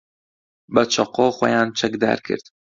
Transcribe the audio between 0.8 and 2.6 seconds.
چەقۆ خۆیان چەکدار کرد.